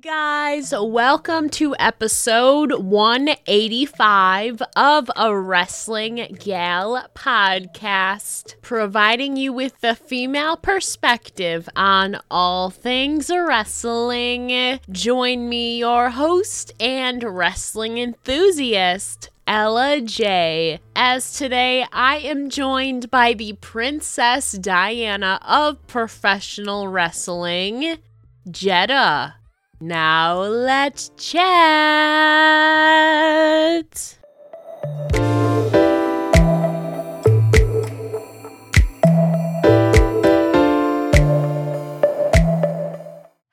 [0.00, 10.56] guys, welcome to episode 185 of a Wrestling Gal podcast, providing you with the female
[10.56, 14.78] perspective on all things wrestling.
[14.92, 20.78] Join me, your host and wrestling enthusiast, Ella Jay.
[20.94, 27.98] As today I am joined by the Princess Diana of professional wrestling,
[28.48, 29.37] Jetta.
[29.80, 31.38] Now let's chat.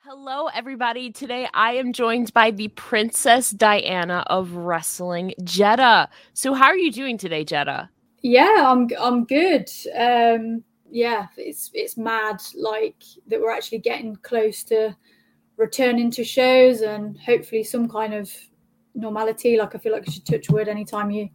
[0.02, 1.12] Hello, everybody.
[1.12, 6.08] Today I am joined by the Princess Diana of Wrestling, Jetta.
[6.32, 7.88] So, how are you doing today, Jetta?
[8.22, 9.70] Yeah, I'm I'm good.
[9.96, 12.96] Um, yeah, it's it's mad like
[13.28, 14.96] that we're actually getting close to
[15.56, 18.30] returning to shows and hopefully some kind of
[18.94, 19.58] normality.
[19.58, 21.28] Like I feel like I should touch wood anytime you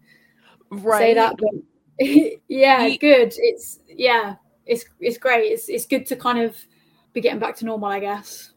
[0.69, 0.99] right.
[0.99, 1.35] say that.
[1.37, 1.99] But
[2.47, 3.33] yeah, good.
[3.37, 5.51] It's yeah, it's it's great.
[5.51, 6.57] It's it's good to kind of
[7.13, 8.50] be getting back to normal, I guess.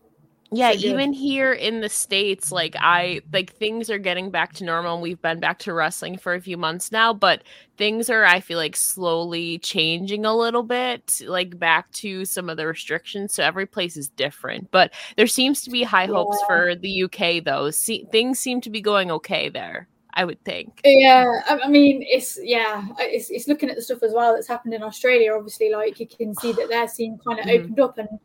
[0.56, 4.64] Yeah, so even here in the states, like I like things are getting back to
[4.64, 5.00] normal.
[5.00, 7.42] We've been back to wrestling for a few months now, but
[7.76, 12.56] things are I feel like slowly changing a little bit, like back to some of
[12.56, 13.34] the restrictions.
[13.34, 16.46] So every place is different, but there seems to be high hopes yeah.
[16.46, 17.70] for the UK though.
[17.70, 19.88] See, things seem to be going okay there.
[20.16, 20.80] I would think.
[20.84, 24.72] Yeah, I mean, it's yeah, it's, it's looking at the stuff as well that's happened
[24.72, 25.34] in Australia.
[25.34, 27.64] Obviously, like you can see that their scene kind of mm-hmm.
[27.64, 28.20] opened up and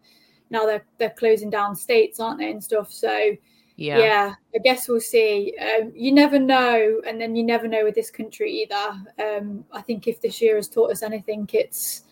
[0.50, 2.92] now they're they're closing down states, aren't they, and stuff.
[2.92, 3.36] So
[3.76, 5.56] yeah, yeah I guess we'll see.
[5.60, 9.04] Um, you never know, and then you never know with this country either.
[9.20, 12.04] Um, I think if this year has taught us anything, it's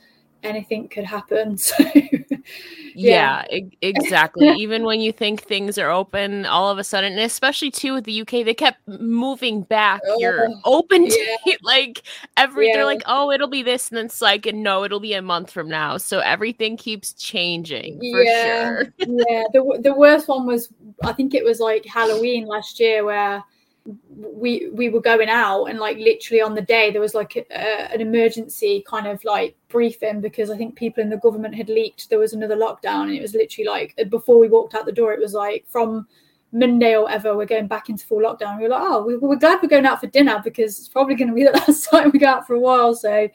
[0.44, 1.58] anything could happen.
[1.68, 1.84] So
[2.96, 4.48] yeah, yeah exactly.
[4.58, 8.06] Even when you think things are open, all of a sudden, and especially too with
[8.06, 10.02] the UK, they kept moving back.
[10.08, 11.06] Oh, You're open
[11.46, 11.56] yeah.
[11.62, 12.04] like
[12.38, 12.70] every.
[12.70, 12.78] Yeah.
[12.78, 15.22] They're like, oh, it'll be this, and then it's like, and no, it'll be a
[15.22, 15.98] month from now.
[15.98, 18.66] So everything keeps changing for yeah.
[18.66, 18.94] sure.
[18.98, 20.70] yeah, the the worst one was
[21.04, 23.44] I think it was like Halloween last year where
[24.10, 27.94] we we were going out and like literally on the day there was like a,
[27.94, 32.10] an emergency kind of like briefing because I think people in the government had leaked
[32.10, 34.92] there was another lockdown and it was literally like uh, before we walked out the
[34.92, 36.06] door it was like from
[36.52, 38.58] Monday or whatever we're going back into full lockdown.
[38.58, 41.16] We were like oh we, we're glad we're going out for dinner because it's probably
[41.16, 42.94] going to be the last time we go out for a while.
[42.94, 43.30] So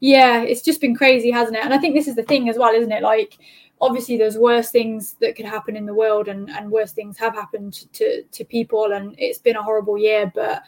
[0.00, 1.64] yeah it's just been crazy hasn't it?
[1.64, 3.02] And I think this is the thing as well isn't it?
[3.02, 3.38] Like
[3.80, 7.34] obviously there's worse things that could happen in the world and, and worse things have
[7.34, 10.62] happened to, to people and it's been a horrible year but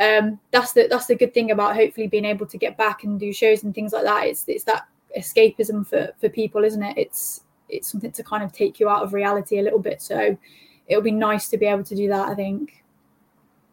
[0.00, 3.20] um, that's the that's the good thing about hopefully being able to get back and
[3.20, 4.26] do shows and things like that.
[4.26, 6.96] It's it's that escapism for for people isn't it?
[6.96, 10.00] It's it's something to kind of take you out of reality a little bit.
[10.00, 10.38] So
[10.86, 12.84] it'll be nice to be able to do that i think.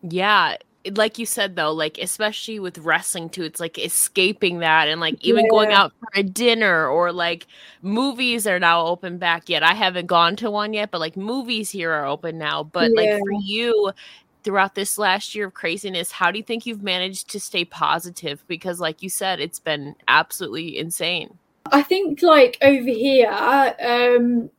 [0.03, 0.56] Yeah
[0.94, 5.16] like you said though like especially with wrestling too it's like escaping that and like
[5.19, 5.50] even yeah.
[5.50, 7.47] going out for a dinner or like
[7.81, 9.62] movies are now open back yet.
[9.62, 12.63] I haven't gone to one yet but like movies here are open now.
[12.63, 13.01] But yeah.
[13.01, 13.91] like for you
[14.44, 18.44] throughout this last year of craziness how do you think you've managed to stay positive?
[18.47, 21.38] Because like you said it's been absolutely insane.
[21.66, 24.50] I think like over here um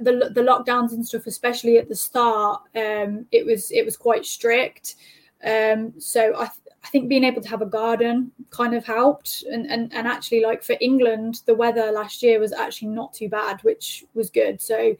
[0.00, 4.26] the the lockdowns and stuff especially at the start um it was it was quite
[4.26, 4.96] strict
[5.44, 9.44] um, so I, th- I think being able to have a garden kind of helped.
[9.50, 13.28] And, and, and actually, like for England, the weather last year was actually not too
[13.28, 14.60] bad, which was good.
[14.60, 14.96] So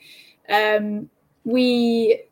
[0.49, 1.10] um,
[1.44, 2.22] we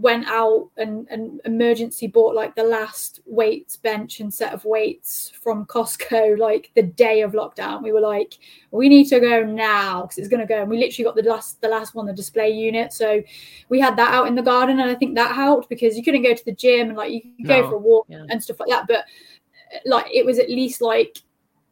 [0.00, 5.30] went out and, and emergency bought like the last weights bench and set of weights
[5.42, 7.82] from Costco like the day of lockdown.
[7.82, 8.38] We were like,
[8.70, 10.62] we need to go now because it's going to go.
[10.62, 12.94] And we literally got the last the last one, the display unit.
[12.94, 13.22] So
[13.68, 16.22] we had that out in the garden, and I think that helped because you couldn't
[16.22, 17.62] go to the gym and like you could no.
[17.62, 18.24] go for a walk yeah.
[18.30, 18.86] and stuff like that.
[18.88, 19.04] But
[19.84, 21.18] like it was at least like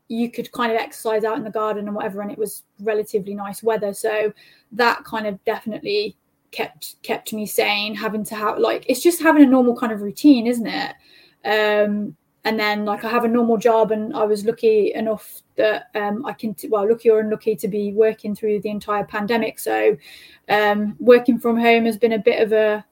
[0.08, 3.34] you could kind of exercise out in the garden and whatever, and it was relatively
[3.34, 3.94] nice weather.
[3.94, 4.34] So
[4.72, 6.14] that kind of definitely
[6.50, 10.00] kept kept me sane having to have like it's just having a normal kind of
[10.00, 10.94] routine isn't it
[11.44, 15.90] um and then like i have a normal job and i was lucky enough that
[15.94, 19.58] um i can t- well lucky or unlucky to be working through the entire pandemic
[19.58, 19.96] so
[20.48, 22.84] um working from home has been a bit of a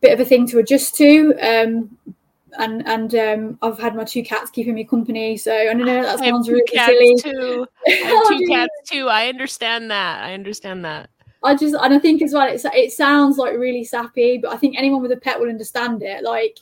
[0.00, 1.96] bit of a thing to adjust to um
[2.58, 5.36] and and um, I've had my two cats keeping me company.
[5.36, 7.16] So I don't know that sounds really silly.
[7.16, 7.66] Too.
[7.86, 9.08] I have two cats too.
[9.08, 10.24] I understand that.
[10.24, 11.10] I understand that.
[11.42, 14.56] I just and I think as well, it's it sounds like really sappy, but I
[14.56, 16.24] think anyone with a pet will understand it.
[16.24, 16.58] Like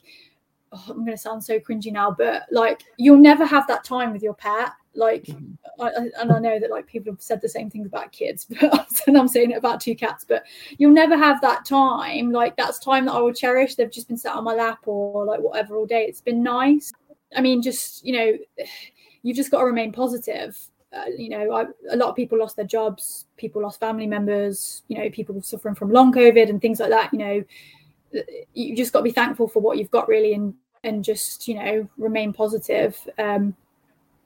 [0.72, 4.12] oh, I'm going to sound so cringy now, but like you'll never have that time
[4.12, 4.72] with your pet.
[4.94, 5.82] Like, mm-hmm.
[5.82, 5.90] I,
[6.20, 9.16] and I know that like people have said the same thing about kids, but and
[9.16, 10.24] I'm saying it about two cats.
[10.26, 10.44] But
[10.78, 12.32] you'll never have that time.
[12.32, 13.74] Like that's time that I will cherish.
[13.74, 16.04] They've just been sat on my lap or like whatever all day.
[16.04, 16.92] It's been nice.
[17.36, 18.38] I mean, just you know,
[19.22, 20.58] you've just got to remain positive.
[20.92, 23.25] Uh, you know, I, a lot of people lost their jobs.
[23.36, 24.82] People lost family members.
[24.88, 27.12] You know, people suffering from long COVID and things like that.
[27.12, 27.44] You know,
[28.54, 30.54] you just got to be thankful for what you've got really and
[30.84, 33.54] and just you know remain positive um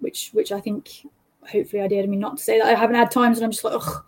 [0.01, 1.07] which which i think
[1.51, 3.51] hopefully i did i mean not to say that i haven't had times and i'm
[3.51, 4.05] just like oh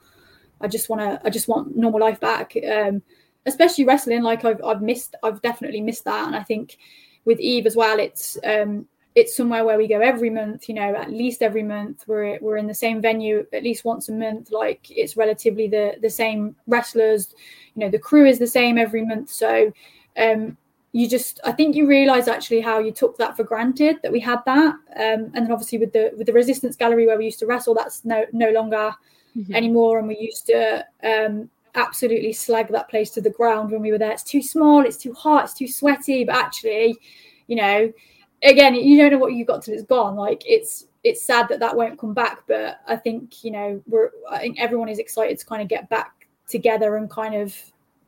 [0.60, 3.02] i just want to i just want normal life back um
[3.46, 6.78] especially wrestling like i've i've missed i've definitely missed that and i think
[7.24, 10.94] with eve as well it's um it's somewhere where we go every month you know
[10.94, 12.04] at least every month.
[12.06, 14.50] We're we're in the same venue at least once a month.
[14.50, 17.34] Like it's relatively the the same wrestlers
[17.74, 19.30] you know the crew is the same every month.
[19.30, 19.72] So
[20.16, 20.56] um
[20.94, 24.20] you just i think you realize actually how you took that for granted that we
[24.20, 24.74] had that.
[24.96, 27.74] Um and then obviously with the with the resistance gallery where we used to wrestle
[27.74, 28.94] that's no no longer
[29.36, 29.54] mm-hmm.
[29.54, 29.98] anymore.
[29.98, 33.98] And we used to um absolutely slag that place to the ground when we were
[33.98, 34.12] there.
[34.12, 36.24] It's too small it's too hot it's too sweaty.
[36.24, 36.98] But actually
[37.46, 37.92] you know
[38.42, 40.16] again you don't know what you got till it's gone.
[40.16, 44.10] Like it's it's sad that that won't come back but i think you know we're
[44.30, 47.52] i think everyone is excited to kind of get back together and kind of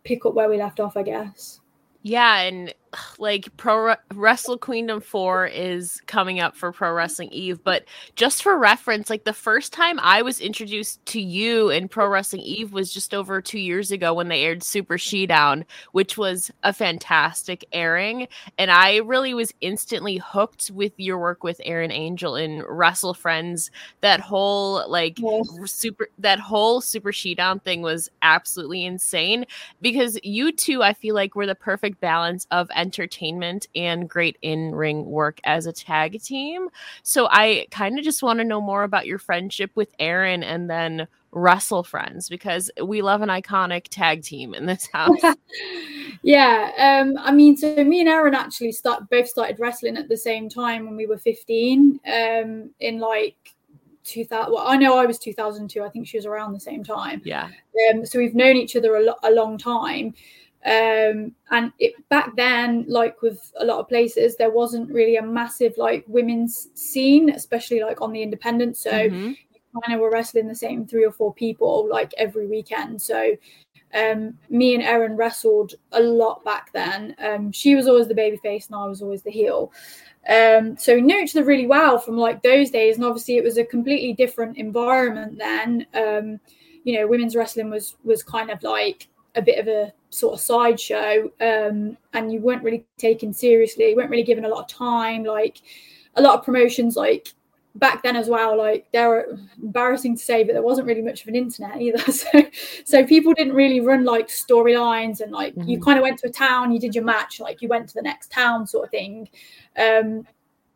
[0.05, 1.61] pick up where we left off i guess.
[2.07, 2.75] Yeah, and
[3.19, 7.85] like Pro Wrestle Queendom 4 is coming up for Pro Wrestling Eve, but
[8.17, 12.43] just for reference, like the first time I was introduced to you in Pro Wrestling
[12.43, 16.51] Eve was just over 2 years ago when they aired Super She Down, which was
[16.63, 22.37] a fantastic airing, and I really was instantly hooked with your work with Erin Angel
[22.37, 23.71] in Wrestle Friends.
[24.01, 25.49] That whole like yes.
[25.67, 29.47] super that whole Super Down thing was absolutely insane
[29.81, 34.75] because you two I feel like were the perfect balance of entertainment and great in
[34.75, 36.69] ring work as a tag team.
[37.03, 40.69] So I kind of just want to know more about your friendship with Erin and
[40.69, 45.23] then Wrestle Friends because we love an iconic tag team in this house.
[46.23, 50.17] yeah, um, I mean, so me and Erin actually start both started wrestling at the
[50.19, 52.01] same time when we were 15.
[52.07, 53.55] Um, in like
[54.05, 57.23] 2000 well i know i was 2002 i think she was around the same time
[57.25, 57.49] yeah
[57.91, 60.13] um so we've known each other a, lo- a long time
[60.65, 65.23] um, and it back then like with a lot of places there wasn't really a
[65.23, 69.29] massive like women's scene especially like on the independent so mm-hmm.
[69.29, 69.37] you
[69.83, 73.37] kind of were wrestling the same three or four people like every weekend so
[73.95, 77.15] um, me and Erin wrestled a lot back then.
[77.19, 79.73] Um, she was always the baby face and I was always the heel.
[80.29, 82.97] Um, so we knew each other really well from like those days.
[82.97, 85.87] And obviously it was a completely different environment then.
[85.95, 86.41] Um,
[86.83, 90.41] you know, women's wrestling was was kind of like a bit of a sort of
[90.41, 94.69] sideshow um, and you weren't really taken seriously you weren't really given a lot of
[94.69, 95.59] time like
[96.17, 97.29] a lot of promotions like
[97.77, 101.23] back then as well like they were embarrassing to say but there wasn't really much
[101.23, 101.99] of an internet either.
[102.13, 102.43] So
[102.85, 105.69] so people didn't really run like storylines and like mm-hmm.
[105.69, 107.95] you kind of went to a town you did your match like you went to
[107.95, 109.29] the next town sort of thing.
[109.77, 110.27] Um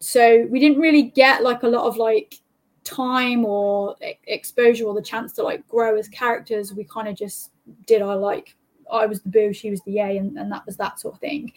[0.00, 2.40] so we didn't really get like a lot of like
[2.84, 3.96] time or
[4.26, 6.72] exposure or the chance to like grow as characters.
[6.72, 7.50] We kind of just
[7.86, 8.56] did our like
[8.90, 11.20] I was the boo, she was the yay, and, and that was that sort of
[11.20, 11.52] thing.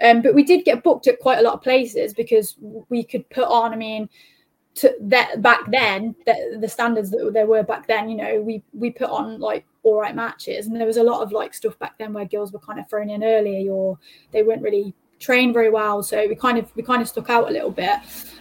[0.00, 2.56] Um, but we did get booked at quite a lot of places because
[2.88, 3.72] we could put on.
[3.72, 4.08] I mean,
[4.76, 8.62] to that back then, the, the standards that there were back then, you know, we
[8.72, 11.78] we put on like all right matches, and there was a lot of like stuff
[11.78, 13.98] back then where girls were kind of thrown in early or
[14.32, 17.48] they weren't really trained very well, so we kind of we kind of stuck out
[17.48, 18.00] a little bit.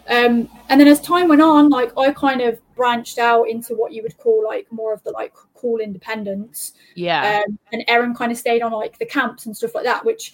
[0.10, 3.94] Um, and then as time went on, like I kind of branched out into what
[3.94, 6.74] you would call like more of the like cool independence.
[6.96, 7.44] Yeah.
[7.46, 10.34] Um, and Erin kind of stayed on like the camps and stuff like that, which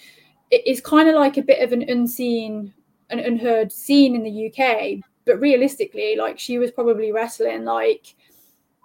[0.49, 2.73] is kind of like a bit of an unseen,
[3.09, 5.03] an unheard scene in the UK.
[5.25, 8.15] But realistically, like she was probably wrestling like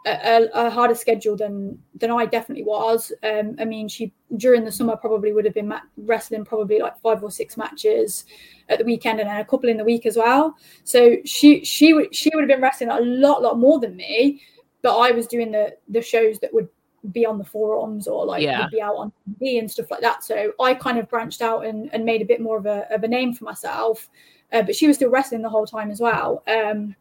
[0.07, 3.13] a, a, harder schedule than than I definitely was.
[3.23, 6.99] Um, I mean, she during the summer probably would have been ma- wrestling probably like
[7.01, 8.25] five or six matches
[8.69, 10.57] at the weekend and then a couple in the week as well.
[10.85, 14.43] So she she would she would have been wrestling a lot lot more than me,
[14.83, 16.69] but I was doing the the shows that would
[17.11, 18.69] be on the forums or like yeah.
[18.71, 20.23] be out on TV and stuff like that.
[20.23, 23.05] So I kind of branched out and, and made a bit more of a of
[23.05, 24.09] a name for myself.
[24.53, 26.43] Uh, but she was still wrestling the whole time as well.
[26.47, 26.95] Um,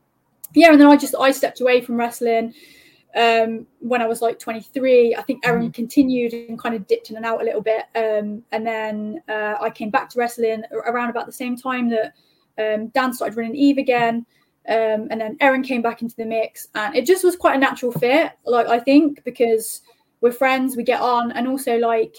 [0.54, 2.54] yeah, and then I just I stepped away from wrestling
[3.16, 5.16] um, when I was like 23.
[5.16, 5.72] I think Erin mm-hmm.
[5.72, 7.86] continued and kind of dipped in and out a little bit.
[7.96, 12.14] Um, and then uh, I came back to wrestling around about the same time that
[12.58, 14.26] um, Dan started running Eve again.
[14.68, 16.68] Um, and then Erin came back into the mix.
[16.76, 19.82] And it just was quite a natural fit, like I think, because
[20.22, 21.32] we're friends, we get on.
[21.32, 22.16] And also, like,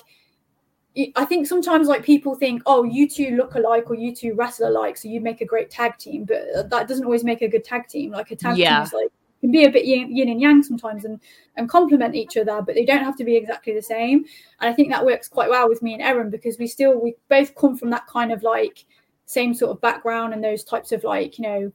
[1.17, 4.69] I think sometimes like people think, oh, you two look alike or you two wrestle
[4.69, 7.65] alike, so you make a great tag team, but that doesn't always make a good
[7.65, 8.11] tag team.
[8.11, 8.77] Like a tag Yeah.
[8.77, 11.21] team is like can be a bit yin, and yang sometimes and
[11.57, 14.25] and complement each other, but they don't have to be exactly the same.
[14.61, 17.17] And I think that works quite well with me and Erin because we still we
[17.29, 18.87] both come from that kind of like
[19.27, 21.73] same sort of background and those types of like you know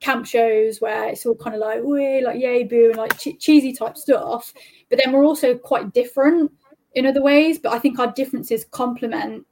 [0.00, 3.36] camp shows where it's all kind of like way like yay boo and like che-
[3.38, 4.52] cheesy type stuff.
[4.90, 6.52] But then we're also quite different
[6.94, 9.46] in other ways, but I think our differences complement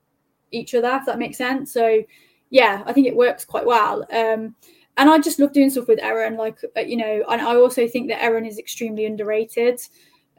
[0.50, 1.72] each other, if that makes sense.
[1.72, 2.04] So
[2.50, 4.06] yeah, I think it works quite well.
[4.12, 4.54] Um,
[4.96, 7.86] and I just love doing stuff with Erin, like uh, you know, and I also
[7.88, 9.80] think that Erin is extremely underrated.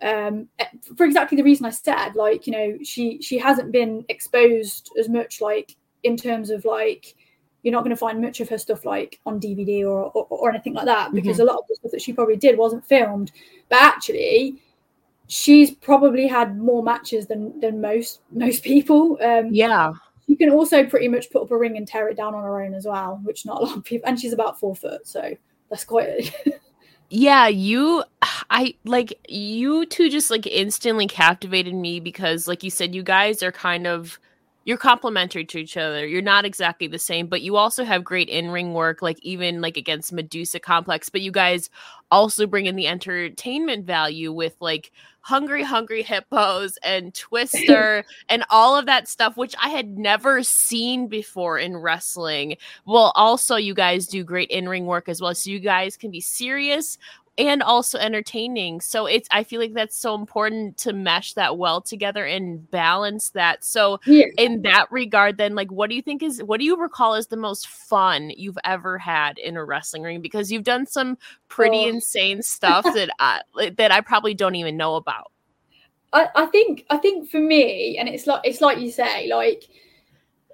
[0.01, 0.65] Um, eh,
[0.97, 5.09] for exactly the reason I said, like you know, she she hasn't been exposed as
[5.09, 7.15] much, like in terms of like
[7.63, 10.49] you're not going to find much of her stuff like on DVD or or, or
[10.51, 13.31] anything like that because a lot of the stuff that she probably did wasn't filmed.
[13.69, 14.61] But actually,
[15.27, 19.17] she's probably had more matches than than most most people.
[19.21, 19.93] Um, Yeah.
[20.35, 22.61] You can also pretty much put up a ring and tear it down on her
[22.61, 24.09] own as well, which not a lot of people.
[24.09, 25.35] And she's about four foot, so
[25.69, 26.35] that's quite.
[27.11, 28.03] Yeah, you
[28.49, 33.43] I like you two just like instantly captivated me because like you said you guys
[33.43, 34.19] are kind of
[34.65, 36.05] you're complementary to each other.
[36.05, 39.77] You're not exactly the same, but you also have great in-ring work like even like
[39.77, 41.69] against Medusa Complex, but you guys
[42.09, 44.91] also bring in the entertainment value with like
[45.21, 51.07] Hungry Hungry Hippos and Twister and all of that stuff which I had never seen
[51.07, 52.57] before in wrestling.
[52.85, 55.35] Well, also you guys do great in-ring work as well.
[55.35, 56.97] So you guys can be serious
[57.37, 58.81] and also entertaining.
[58.81, 63.29] So it's I feel like that's so important to mesh that well together and balance
[63.31, 63.63] that.
[63.63, 64.25] So yeah.
[64.37, 67.27] in that regard then like what do you think is what do you recall as
[67.27, 71.85] the most fun you've ever had in a wrestling ring because you've done some pretty
[71.85, 71.89] Oh.
[71.89, 73.41] insane stuff that I
[73.77, 75.31] that I probably don't even know about.
[76.13, 79.63] I, I think I think for me, and it's like it's like you say, like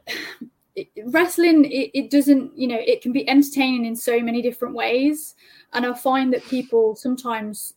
[1.06, 5.36] wrestling, it, it doesn't, you know, it can be entertaining in so many different ways,
[5.74, 7.76] and I find that people sometimes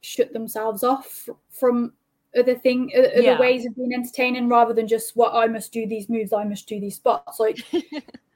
[0.00, 1.92] shut themselves off from
[2.38, 3.38] other thing, other Yeah.
[3.38, 6.68] ways of being entertaining, rather than just what I must do these moves, I must
[6.68, 7.58] do these spots, like.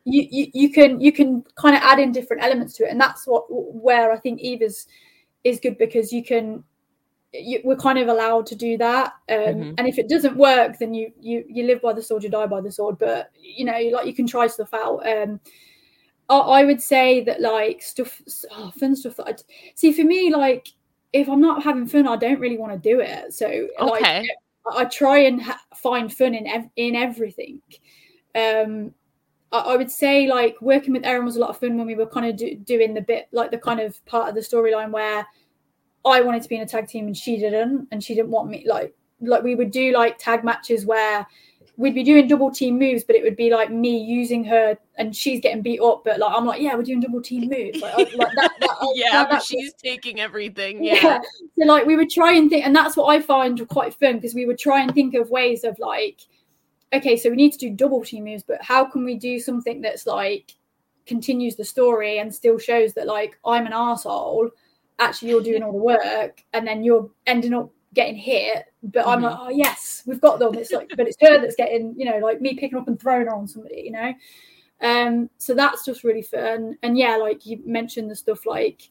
[0.06, 2.98] You, you, you can you can kind of add in different elements to it and
[2.98, 4.86] that's what where i think eve is
[5.60, 6.64] good because you can
[7.34, 9.74] you, we're kind of allowed to do that um, Mhm.
[9.76, 12.46] and if it doesn't work then you you you live by the sword you die
[12.46, 15.38] by the sword but you know like you can try stuff out um
[16.30, 18.22] I, I would say that like stuff
[18.52, 19.34] oh, fun stuff that I
[19.74, 20.68] see for me like
[21.12, 24.26] if I'm not having fun I don't really want to do it so like Okay.
[24.66, 27.60] I, I try and ha- find fun in ev- in everything
[28.34, 28.94] um
[29.52, 31.94] I, I would say like working with Erin was a lot of fun when we
[31.96, 34.90] were kind of do, doing the bit like the kind of part of the storyline
[34.90, 35.26] where
[36.04, 38.48] I wanted to be in a tag team and she didn't, and she didn't want
[38.48, 38.64] me.
[38.66, 41.26] Like, like we would do like tag matches where
[41.80, 45.16] we'd be doing double team moves, but it would be like me using her and
[45.16, 46.02] she's getting beat up.
[46.04, 47.80] But like I'm like, yeah, we're doing double team moves.
[47.80, 50.84] Like, I- like that, that, I- yeah, but she's taking everything.
[50.84, 50.94] yeah.
[51.02, 51.18] Yeah.
[51.58, 54.34] So like we would try and think, and that's what I find quite fun because
[54.34, 56.20] we would try and think of ways of like,
[56.92, 59.80] okay, so we need to do double team moves, but how can we do something
[59.80, 60.52] that's like
[61.06, 64.50] continues the story and still shows that like I'm an asshole.
[64.98, 69.22] actually you're doing all the work, and then you're ending up getting hit, but I'm
[69.22, 70.54] like, oh yes, we've got them.
[70.54, 73.26] It's like, but it's her that's getting, you know, like me picking up and throwing
[73.26, 74.12] her on somebody, you know.
[74.80, 76.78] Um, so that's just really fun.
[76.82, 78.82] And yeah, like you mentioned the stuff like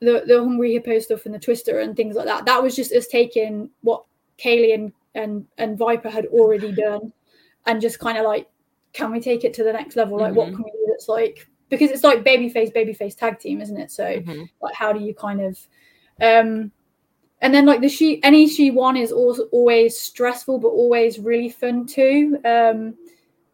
[0.00, 2.44] the the hungry hippo stuff and the twister and things like that.
[2.44, 4.04] That was just us taking what
[4.38, 7.12] Kaylee and and, and Viper had already done
[7.66, 8.48] and just kind of like,
[8.92, 10.18] can we take it to the next level?
[10.18, 10.56] Like, what Mhm.
[10.56, 13.90] can we do that's like because it's like babyface babyface tag team, isn't it?
[13.90, 14.48] So Mhm.
[14.60, 15.58] like, how do you kind of
[16.20, 16.70] um
[17.42, 21.86] and then like the she any SHE-1 is also always stressful but always really fun
[21.86, 22.38] too.
[22.44, 22.94] Um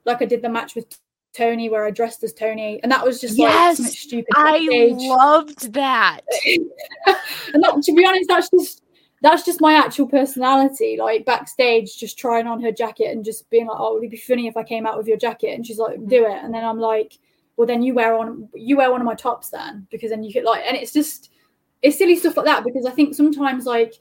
[0.04, 0.86] like I did the match with
[1.34, 4.28] Toni where I dressed as Toni and that was just like Yes, stupid.
[4.36, 4.58] I
[4.92, 6.20] loved that.
[7.06, 8.82] and that, to be honest, that's just
[9.20, 10.96] that's just my actual personality.
[10.98, 14.16] Like backstage, just trying on her jacket and just being like, "Oh, would it be
[14.16, 16.64] funny if I came out with your jacket?" And she's like, "Do it." And then
[16.64, 17.18] I'm like,
[17.56, 20.32] "Well, then you wear on you wear one of my tops then, because then you
[20.32, 21.32] could like." And it's just
[21.82, 23.94] it's silly stuff like that because I think sometimes like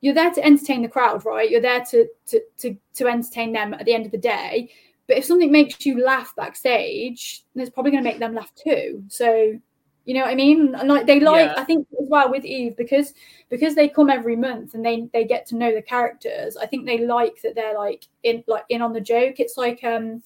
[0.00, 1.50] you're there to entertain the crowd, right?
[1.50, 4.70] You're there to to to to entertain them at the end of the day.
[5.06, 8.52] But if something makes you laugh backstage, then it's probably going to make them laugh
[8.54, 9.04] too.
[9.08, 9.58] So
[10.04, 10.74] you know what I mean?
[10.74, 11.60] And like they like, Yeah.
[11.60, 13.14] I think as well with Eve because
[13.48, 16.56] because they come every month and they they get to know the characters.
[16.56, 19.40] I think they like that they're like in like in on the joke.
[19.40, 20.22] It's like um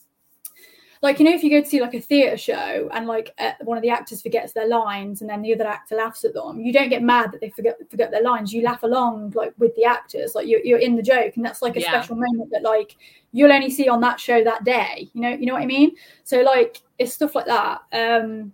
[1.03, 3.53] like you know if you go to see like a theater show and like uh,
[3.63, 6.61] one of the actors forgets their lines and then the other actor laughs at them
[6.61, 9.75] you don't get mad that they forget forget their lines you laugh along like with
[9.77, 11.89] the actors like you're, you're in the joke and that's like a yeah.
[11.89, 12.97] special moment that like
[13.33, 15.93] you'll only see on that show that day you know you know what i mean
[16.25, 18.53] so like it's stuff like that um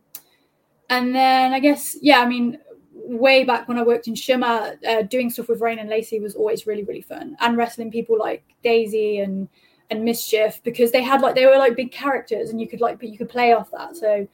[0.91, 2.59] and then i guess yeah i mean
[3.07, 6.35] way back when I worked in Shimmer, uh, doing stuff with Rain and Lacey was
[6.35, 7.37] always really, really fun.
[7.41, 9.49] And wrestling people like Daizee and
[9.91, 12.99] and MsChif because they had like they were like big characters and you could like
[12.99, 13.97] but you could play off that.
[13.97, 14.27] So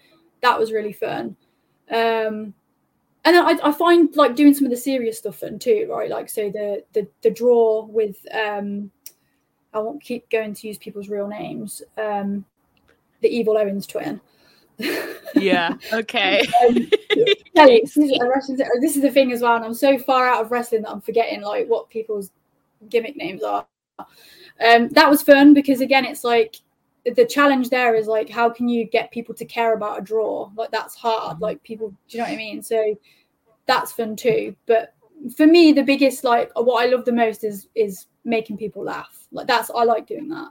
[0.43, 1.37] that was really fun.
[1.91, 2.55] Um
[3.23, 6.11] and then I, I find like doing some of the serious stuff fun too right?
[6.11, 8.91] Like so the the, the draw with um
[9.73, 12.45] i won't keep going to use people's real names um
[13.21, 14.21] the evil owens twin.
[15.35, 16.49] Yeah okay.
[16.67, 16.89] Um,
[18.81, 21.01] this, is the thing as well and i'm so far out of wrestling that i'm
[21.01, 22.31] forgetting like what people's
[22.89, 23.67] gimmick names are
[24.65, 26.57] um, that was fun because again, it's like
[27.05, 30.51] the challenge there is like how can you get people to care about a draw?
[30.57, 31.35] Like that's hard.
[31.35, 31.43] Mm-hmm.
[31.43, 32.63] Like people, do you know what I mean?
[32.63, 32.99] So
[33.67, 34.55] that's fun too.
[34.67, 34.95] But
[35.37, 39.27] for me, the biggest like what I love the most is is making people laugh.
[39.33, 40.49] Like that's I like doing that.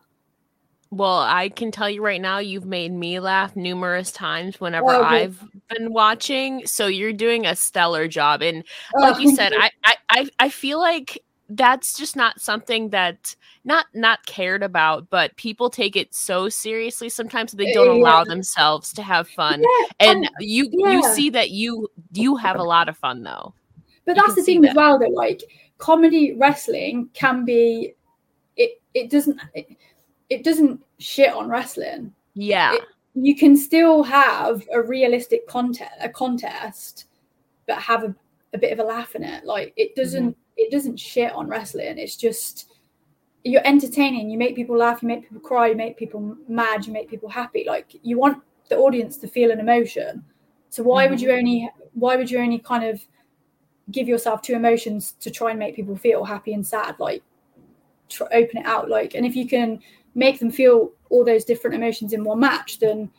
[0.91, 5.03] Well, I can tell you right now, you've made me laugh numerous times whenever oh,
[5.03, 5.39] I've
[5.69, 6.65] been watching.
[6.65, 8.41] So you're doing a stellar job.
[8.41, 8.63] And
[8.95, 9.69] like oh, you said, I,
[10.09, 15.69] I I feel like that's just not something that not not cared about but people
[15.69, 18.01] take it so seriously sometimes they don't yeah.
[18.01, 20.91] allow themselves to have fun yeah, and you yeah.
[20.91, 23.53] you see that you you have a lot of fun though
[24.05, 24.69] but you that's the thing that.
[24.69, 25.41] as well that like
[25.79, 27.93] comedy wrestling can be
[28.55, 29.67] it it doesn't it,
[30.29, 32.83] it doesn't shit on wrestling yeah it,
[33.15, 37.05] you can still have a realistic contest a contest
[37.65, 38.15] but have a,
[38.53, 41.47] a bit of a laugh in it like it doesn't mm-hmm it doesn't shit on
[41.47, 41.97] wrestling.
[41.97, 42.71] It's just
[43.43, 44.29] you're entertaining.
[44.29, 45.01] You make people laugh.
[45.01, 45.67] You make people cry.
[45.67, 46.85] You make people mad.
[46.85, 47.63] You make people happy.
[47.67, 50.23] Like you want the audience to feel an emotion.
[50.69, 51.11] So why mm-hmm.
[51.11, 53.01] would you only why would you only kind of
[53.91, 56.95] give yourself two emotions to try and make people feel happy and sad?
[56.99, 57.23] Like
[58.21, 58.89] open it out.
[58.89, 59.79] Like and if you can
[60.15, 63.09] make them feel all those different emotions in one match, then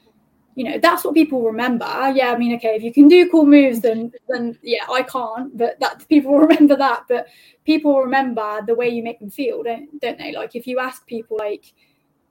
[0.60, 1.86] you know that's what people remember.
[2.14, 5.56] Yeah i mean okay if you can do cool moves then then yeah i can't
[5.56, 7.04] but that people remember that.
[7.08, 7.28] But
[7.64, 10.32] people remember the way you make them feel don't don't they?
[10.32, 11.72] Like if you ask people like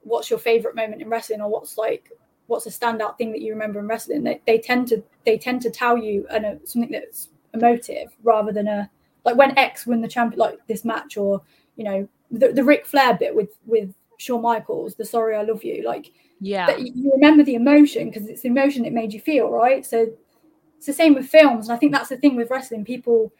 [0.01, 2.11] what's your favorite moment in wrestling or what's like
[2.45, 5.63] what's a standout thing that you remember in wrestling they, they tend to they tend
[5.63, 8.87] to tell you uh, an, a, something that's emotive rather than a
[9.25, 11.41] like when x won the champion like this match or
[11.77, 15.63] you know the, the Ric Flair bit with with Shawn Michaels the sorry I love
[15.63, 16.75] you like yeah.
[16.77, 19.85] you remember the emotion because it's the emotion that made you feel right?
[19.85, 20.07] So
[20.77, 22.85] it's the same with films and i think that's the thing with wrestling.
[22.85, 23.33] People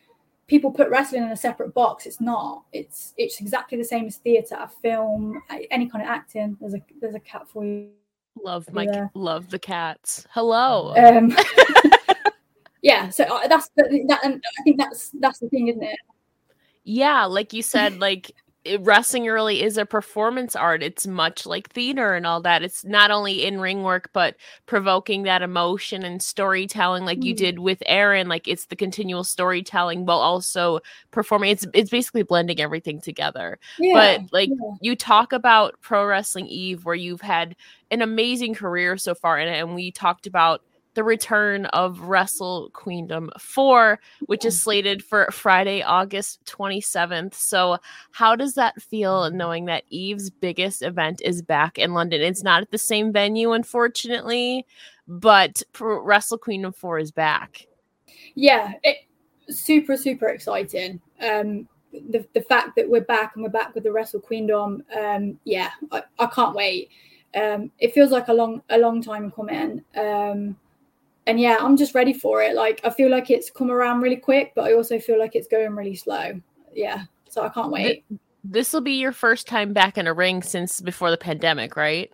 [0.47, 2.05] people put wrestling in a separate box.
[2.05, 2.63] It's not.
[2.73, 6.57] It's it's exactly the same as theater a film any kind of acting.
[6.59, 7.89] There's a there's a cat for you.
[8.43, 9.07] Love my yeah.
[9.13, 10.25] love the cats.
[10.31, 10.95] Hello.
[10.95, 11.35] Um
[12.81, 15.99] yeah so uh, that's the, that and i think that's that's the thing isn't it?
[16.83, 18.31] Yeah like you said like
[18.81, 20.83] wrestling really is a performance art.
[20.83, 22.63] It's much like theater and all that.
[22.63, 27.23] It's not only in ring work, but provoking that emotion and storytelling, like mm.
[27.23, 28.27] you did with Erin.
[28.27, 30.79] Like it's the continual storytelling while also
[31.11, 31.51] performing.
[31.51, 33.59] It's it's basically blending everything together.
[33.77, 34.71] Yeah, but like yeah.
[34.81, 37.55] you talk about Pro Wrestling Eve, where you've had
[37.91, 40.61] an amazing career so far in it, and we talked about
[40.99, 47.35] the return of Wrestle Queendom 4, which is slated for Friday, August 27th.
[47.35, 47.77] So,
[48.11, 52.21] how does that feel knowing that Eve's biggest event is back in London?
[52.21, 54.65] It's not at the same venue, unfortunately,
[55.07, 57.65] but Wrestle Queendom 4 is back.
[58.35, 58.97] Yeah, it,
[59.47, 60.99] super, super exciting.
[61.21, 65.39] Um, the, the fact that we're back and we're back with the Wrestle Queendom, um,
[65.45, 66.89] yeah, I, I can't wait.
[67.33, 69.81] Um, it feels like a long a long time coming.
[69.95, 70.57] Um,
[71.29, 72.55] and yeah, I'm just ready for it.
[72.55, 75.47] Like I feel like it's come around really quick, but I also feel like it's
[75.47, 76.41] going really slow.
[76.73, 78.03] Yeah, so I can't wait.
[78.43, 82.11] This will be your first time back in a ring since before the pandemic, right?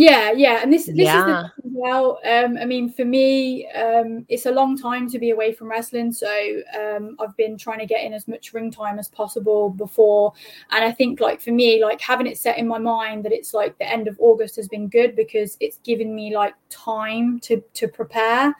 [0.00, 1.18] Yeah, yeah, and this this yeah.
[1.18, 2.20] is the, well.
[2.24, 6.10] Um, I mean, for me, um, it's a long time to be away from wrestling,
[6.10, 6.26] so
[6.74, 10.32] um, I've been trying to get in as much ring time as possible before.
[10.70, 13.52] And I think, like for me, like having it set in my mind that it's
[13.52, 17.62] like the end of August has been good because it's given me like time to
[17.74, 18.54] to prepare.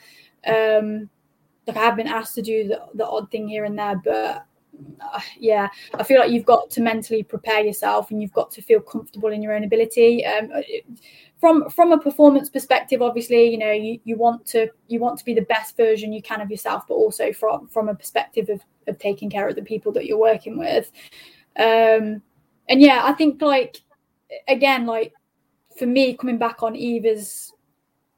[0.46, 1.08] Um,
[1.66, 4.44] like I have been asked to do the, the odd thing here and there, but
[5.00, 8.62] uh, yeah, I feel like you've got to mentally prepare yourself and you've got to
[8.62, 10.24] feel comfortable in your own ability.
[10.24, 10.50] Um,
[11.40, 15.24] from from a performance perspective, obviously, you know, you, you want to you want to
[15.24, 18.60] be the best version you can of yourself, but also from from a perspective of,
[18.86, 20.92] of taking care of the people that you're working with.
[21.56, 22.22] Um,
[22.68, 23.80] and yeah, I think like
[24.48, 25.14] again, like
[25.78, 27.52] for me, coming back on Eve is,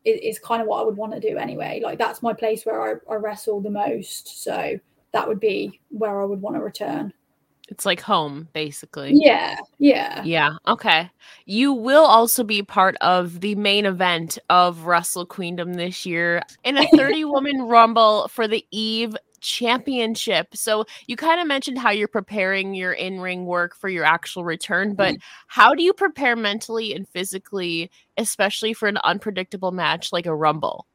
[0.05, 1.81] is, is kind of what I would want to do anyway.
[1.83, 4.43] Like that's my place where I, I wrestle the most.
[4.43, 4.79] So
[5.13, 7.13] that would be where I would want to return.
[7.73, 9.13] It's like home, basically.
[9.15, 10.23] Yeah, yeah.
[10.25, 10.51] Yeah.
[10.69, 11.11] Okay.
[11.47, 16.77] You will also be part of the main event of Wrestle Queendom this year in
[16.77, 20.49] a 30 woman rumble for the Eve championship.
[20.55, 24.95] So you kind of mentioned how you're preparing your in-ring work for your actual return,
[24.95, 30.35] but how do you prepare mentally and physically, especially for an unpredictable match like a
[30.35, 30.87] rumble?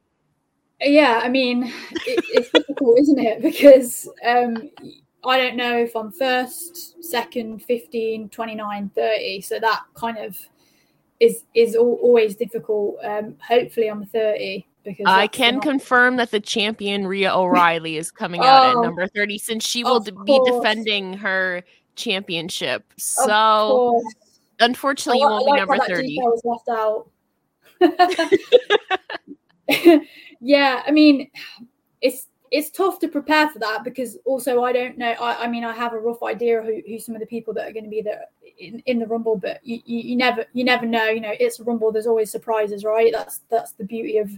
[0.79, 1.63] Yeah, I mean,
[2.05, 3.41] it, it's difficult, isn't it?
[3.41, 4.69] Because um,
[5.27, 9.41] I don't know if I'm first, second, 15, 29, 30.
[9.41, 10.37] So that kind of
[11.19, 12.97] is is always difficult.
[13.03, 18.41] Um, hopefully, I'm 30 because I can confirm that the champion Rhea O'Reilly is coming
[18.41, 21.63] out oh, at number 30 since she will be defending her
[21.95, 22.85] championship.
[22.97, 24.01] So
[24.59, 26.19] unfortunately, you won't like be number 30.
[26.43, 27.09] Left out.
[30.39, 31.29] yeah, I mean,
[32.01, 35.11] it's it's tough to prepare for that because also I don't know.
[35.11, 37.67] I, I mean, I have a rough idea who, who some of the people that
[37.67, 38.25] are going to be there
[38.59, 41.05] in, in the rumble, but you, you, you, never you never know.
[41.05, 41.91] You know, it's a rumble.
[41.91, 43.11] There's always surprises, right?
[43.11, 44.31] That's that's the beauty of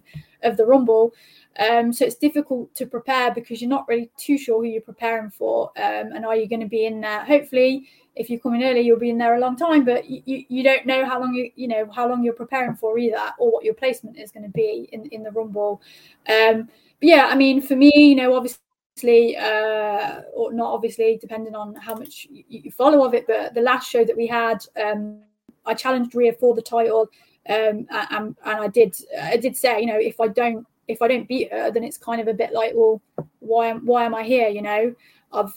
[0.43, 1.13] of the rumble.
[1.60, 5.29] Um, so it's difficult to prepare because you're not really too sure who you're preparing
[5.29, 7.25] for, um, and are you going to be in there?
[7.25, 10.21] Hopefully, if you come in early, you'll be in there a long time, but you,
[10.25, 13.32] you, you don't know how long you you know how long you're preparing for either,
[13.39, 15.82] or what your placement is going to be in in the rumble.
[16.27, 18.60] Um, but yeah, I mean, for me, you know, obviously,
[19.03, 23.62] uh, or not obviously, depending on how much you, you, follow of it, but the
[23.62, 25.19] last show that we had, um,
[25.65, 27.07] I challenged Rhea for the title,
[27.47, 31.07] um, and, and I did, I did say, you know, if I don't, if I
[31.07, 33.01] don't beat her, then it's kind of a bit like, well,
[33.39, 34.49] why am, why am I here?
[34.49, 34.95] You know,
[35.31, 35.53] I've,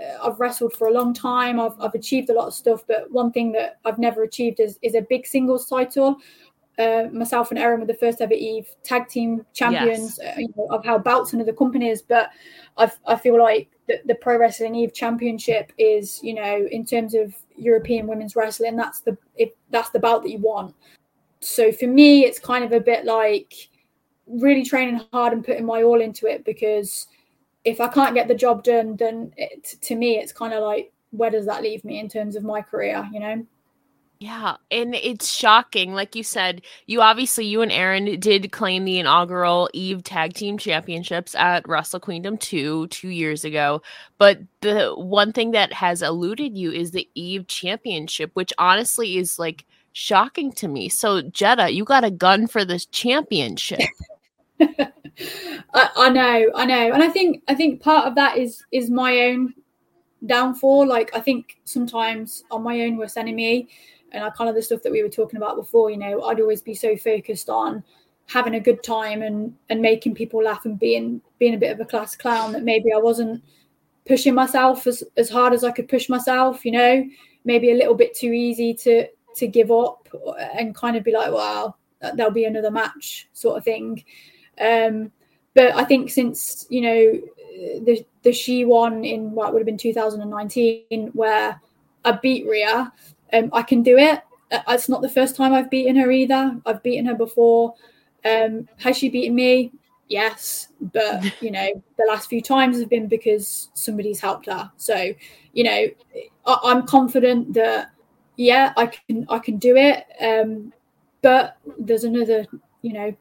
[0.00, 1.60] uh, I've wrestled for a long time.
[1.60, 4.78] I've, I've achieved a lot of stuff, but one thing that I've never achieved is,
[4.82, 6.18] is a big singles title
[6.78, 10.18] uh, myself and Erin were the first ever Eve tag team champions.
[10.20, 10.36] Yes.
[10.36, 12.30] Uh, you know, I've held belts in other companies, but
[12.76, 17.14] i I feel like the, the, Pro Wrestling Eve Championship is, you know, in terms
[17.14, 20.74] of European women's wrestling, that's the if that's the belt that you want.
[21.40, 23.54] So for me, it's kind of a bit like
[24.26, 27.06] really training hard and putting my all into it because
[27.64, 30.92] if I can't get the job done, then it, to me, it's kind of like
[31.10, 33.46] where does that leave me in terms of my career, you know?
[34.24, 35.92] Yeah, and it's shocking.
[35.92, 40.56] Like you said, you obviously you and Erin did claim the inaugural Eve Tag Team
[40.56, 43.82] Championships at Wrestle Queendom 2 2 years ago.
[44.16, 49.38] But the one thing that has eluded you is the Eve Championship, which honestly is
[49.38, 50.88] like shocking to me.
[50.88, 53.80] So Jetta, you got a gun for this championship.
[54.58, 54.88] I,
[55.74, 56.92] I know, I know.
[56.94, 59.52] And I think I think part of that is is my own
[60.24, 60.86] downfall.
[60.86, 63.68] Like I think sometimes on my own worst enemy
[64.14, 66.62] and kind of the stuff that we were talking about before, you know, I'd always
[66.62, 67.82] be so focused on
[68.26, 71.80] having a good time and and making people laugh and being being a bit of
[71.80, 73.42] a class clown that maybe I wasn't
[74.06, 77.04] pushing myself as, as hard as I could push myself, you know,
[77.44, 80.08] maybe a little bit too easy to to give up
[80.58, 81.74] and kind of be like, wow,
[82.14, 84.04] there'll be another match sort of thing.
[84.60, 85.10] Um,
[85.54, 87.20] but I think since you know
[87.84, 91.60] the the SHE-1 in what would have been 2019, where
[92.04, 92.92] I beat Rhea,
[93.34, 94.20] um, I can do it.
[94.50, 96.56] Uh, it's not the first time I've beaten her either.
[96.66, 97.74] I've beaten her before.
[98.24, 99.72] Um, has she beaten me?
[100.08, 104.70] Yes, but you know the last few times have been because somebody's helped her.
[104.76, 105.12] So
[105.52, 105.86] you know
[106.46, 107.90] I- I'm confident that
[108.36, 110.04] yeah I can I can do it.
[110.20, 110.72] Um,
[111.22, 112.46] but there's another
[112.82, 113.14] you know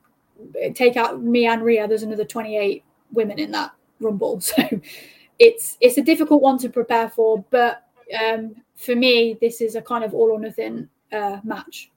[0.74, 1.88] take out me and Rhea.
[1.88, 4.42] There's another 28 women in that rumble.
[4.56, 4.64] So
[5.40, 9.82] it's it's a difficult one to prepare for, but um, for me, this is a
[9.82, 11.90] kind of all or nothing uh, match.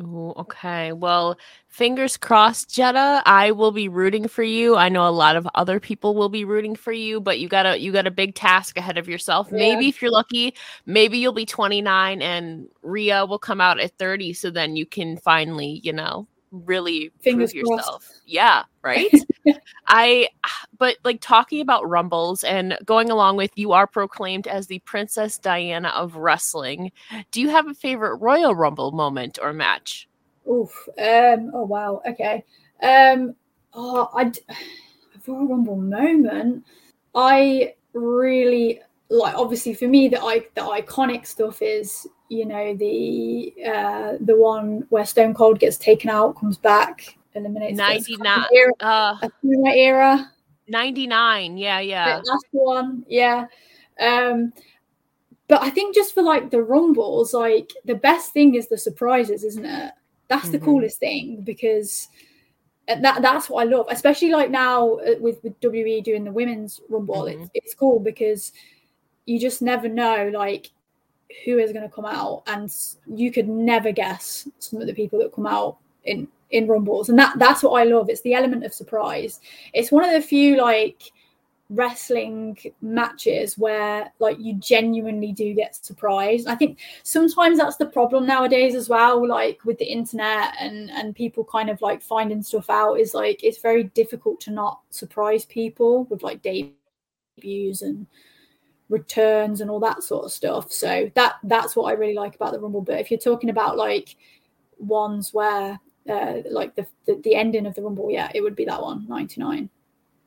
[0.00, 0.92] Ooh, okay.
[0.92, 1.36] Well,
[1.66, 3.20] fingers crossed, Jetta.
[3.26, 4.76] I will be rooting for you.
[4.76, 7.66] I know a lot of other people will be rooting for you, but you got
[7.66, 9.48] a you got a big task ahead of yourself.
[9.50, 9.58] Yeah.
[9.58, 10.54] Maybe if you're lucky,
[10.86, 15.16] maybe you'll be 29 and Rhea will come out at 30 so then you can
[15.16, 18.06] finally, you know, really Fingers prove yourself.
[18.06, 18.22] Crossed.
[18.26, 19.12] Yeah, right?
[19.86, 20.28] I
[20.78, 25.38] but like talking about rumbles and going along with you are proclaimed as the Princess
[25.38, 26.92] Diana of wrestling.
[27.30, 30.08] Do you have a favorite Royal Rumble moment or match?
[30.50, 30.88] Oof.
[30.98, 32.02] Um oh wow.
[32.08, 32.44] Okay.
[32.82, 33.34] Um
[33.74, 34.32] oh I
[35.26, 36.64] Royal Rumble moment.
[37.14, 38.80] I really
[39.10, 44.36] like obviously for me the I the iconic stuff is you know the uh the
[44.36, 49.28] one where Stone Cold gets taken out, comes back, eliminates 99 era, uh,
[49.66, 50.32] era.
[50.68, 52.16] 99, yeah, yeah.
[52.16, 53.46] That's the one, yeah.
[54.00, 54.52] Um
[55.48, 59.44] but I think just for like the rumbles, like the best thing is the surprises,
[59.44, 59.92] isn't it?
[60.28, 60.52] that's mm-hmm.
[60.52, 62.08] the coolest thing because
[62.86, 66.80] that that's what I love, especially like now uh, with with WWE doing the women's
[66.88, 67.24] rumble.
[67.24, 67.42] Mm-hmm.
[67.42, 68.52] It's it's cool because
[69.26, 70.70] you just never know like
[71.44, 72.74] who is going to come out, and
[73.06, 77.18] you could never guess some of the people that come out in in rumbles, and
[77.18, 78.08] that that's what I love.
[78.08, 79.40] It's the element of surprise.
[79.74, 81.12] It's one of the few like
[81.70, 88.24] wrestling matches where like you genuinely do get surprised i think sometimes that's the problem
[88.24, 92.70] nowadays as well like with the internet and and people kind of like finding stuff
[92.70, 98.06] out is like it's very difficult to not surprise people with like debuts and
[98.88, 102.52] returns and all that sort of stuff so that that's what i really like about
[102.52, 104.16] the rumble but if you're talking about like
[104.78, 108.64] ones where uh, like the, the the ending of the rumble yeah it would be
[108.64, 109.68] that one 99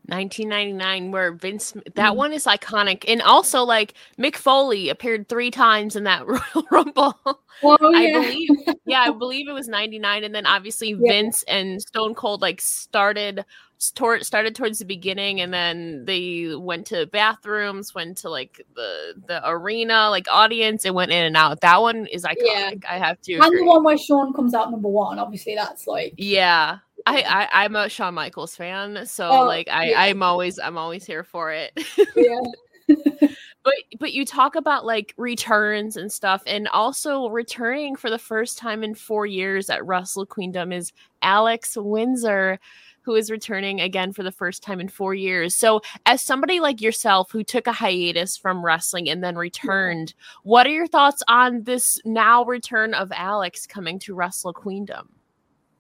[0.08, 2.16] 1999 where Vince that mm.
[2.16, 7.18] one is iconic and also like Mick Foley appeared 3 times in that Royal Rumble.
[7.64, 7.98] Oh, yeah.
[7.98, 8.50] I believe
[8.86, 10.98] yeah, I believe it was 99 and then obviously yeah.
[11.00, 13.46] Vince and Stone Cold like started
[13.90, 19.16] tor- started towards the beginning and then they went to bathrooms, went to like the
[19.26, 21.62] the arena, like audience and went in and out.
[21.62, 22.84] That one is iconic.
[22.84, 22.90] Yeah.
[22.90, 23.34] I have to.
[23.34, 23.60] And agree.
[23.60, 26.80] the one where Shawn comes out number 1, obviously that's like Yeah.
[27.08, 30.02] I, I am a Shawn Michaels fan, so oh, like I yeah.
[30.02, 31.72] I'm always I'm always here for it.
[32.16, 32.42] yeah.
[33.64, 38.58] but but you talk about like returns and stuff, and also returning for the first
[38.58, 40.92] time in four years at Wrestle Queendom is
[41.22, 42.60] Alex Windsor.
[43.02, 45.56] Who is returning again for the first time in four years?
[45.56, 50.68] So, as somebody like yourself who took a hiatus from wrestling and then returned, what
[50.68, 55.08] are your thoughts on this now return of Alex coming to Wrestle Queendom?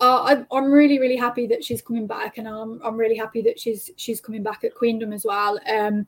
[0.02, 3.42] uh, I'm, I'm really really happy that she's coming back and I'm, I'm really happy
[3.44, 6.08] that she's she's coming back at queendom as well um,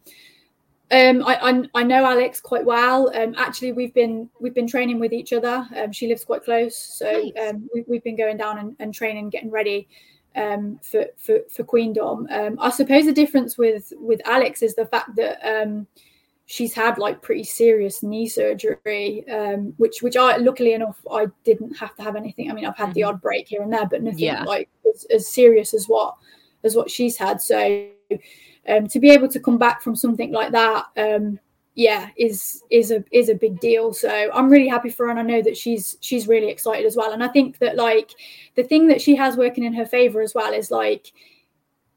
[0.91, 3.09] um, I, I, I know Alex quite well.
[3.15, 5.67] Um, actually, we've been we've been training with each other.
[5.75, 7.49] Um, she lives quite close, so nice.
[7.49, 9.87] um, we, we've been going down and, and training, getting ready
[10.35, 12.27] um, for, for for Queendom.
[12.31, 15.87] Um, I suppose the difference with with Alex is the fact that um,
[16.45, 21.75] she's had like pretty serious knee surgery, um, which which I luckily enough I didn't
[21.77, 22.49] have to have anything.
[22.49, 22.93] I mean, I've had mm-hmm.
[22.93, 24.43] the odd break here and there, but nothing yeah.
[24.43, 26.15] like as, as, serious as what
[26.63, 27.41] as what she's had.
[27.41, 27.87] So
[28.67, 31.39] um, to be able to come back from something like that, um,
[31.75, 33.93] yeah, is is a is a big deal.
[33.93, 36.95] So I'm really happy for her, and I know that she's she's really excited as
[36.95, 37.13] well.
[37.13, 38.11] And I think that like
[38.55, 41.11] the thing that she has working in her favor as well is like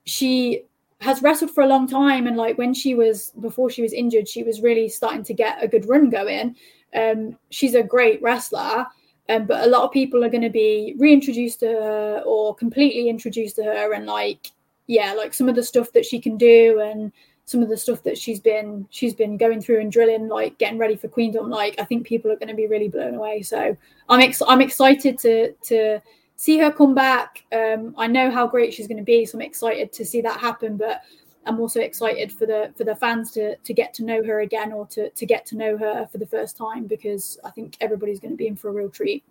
[0.05, 0.63] she
[1.01, 4.27] has wrestled for a long time and like when she was before she was injured
[4.27, 6.57] she was really starting to get a good run going
[6.95, 8.87] um she's a great wrestler
[9.29, 13.09] um, but a lot of people are going to be reintroduced to her or completely
[13.09, 14.53] introduced to her and like
[14.87, 17.13] yeah like some of the stuff that she can do and
[17.47, 20.79] some of the stuff that she's been she's been going through and drilling like getting
[20.79, 23.77] ready for queendom like i think people are going to be really blown away so
[24.09, 26.01] i'm ex- i'm excited to to
[26.37, 27.45] see her come back.
[27.53, 30.39] Um, I know how great she's going to be, so I'm excited to see that
[30.39, 30.77] happen.
[30.77, 31.03] But
[31.47, 34.73] I'm also excited for the for the fans to to get to know her again
[34.73, 38.21] or to to get to know her for the first time because I think everybody's
[38.21, 39.25] going to be in for a real treat.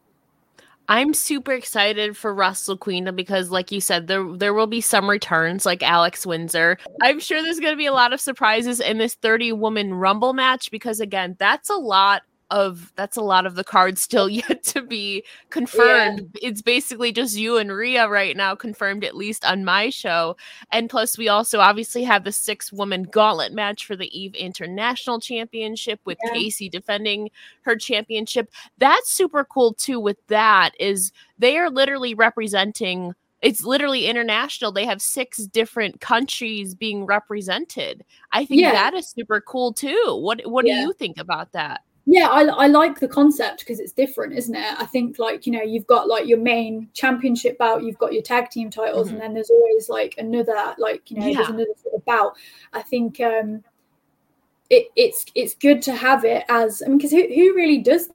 [0.88, 5.10] I'm super excited for Wrestle Queendom because, like you said, there there will be some
[5.10, 6.78] returns, like Alex Windsor.
[7.02, 10.34] I'm sure there's going to be a lot of surprises in this 30 woman Rumble
[10.34, 14.64] match because, again, that's a lot of that's a lot of the cards still yet
[14.64, 16.30] to be confirmed.
[16.42, 16.50] Yeah.
[16.50, 20.38] It's basically just you and Rhea right now confirmed at least on my show.
[20.72, 25.20] And plus we also obviously have the six woman gauntlet match for the Eve International
[25.20, 26.34] Championship with yeah.
[26.34, 27.30] Casey defending
[27.62, 28.52] her championship.
[28.78, 34.72] That's super cool too with that is they are literally representing it's literally international.
[34.72, 38.04] They have six different countries being represented.
[38.32, 38.72] I think yeah.
[38.72, 40.18] that is super cool too.
[40.20, 41.82] What what do you think about that?
[42.06, 45.54] Yeah I, I like the concept because it's different isn't it i think like you
[45.54, 49.16] know you've got like your main championship bout you've got your tag team titles mm-hmm.
[49.16, 51.38] and then there's always like another like you know yeah.
[51.38, 52.36] there's another sort of bout
[52.74, 53.64] i think um
[54.70, 58.10] it, it's it's good to have it as i mean because who, who really does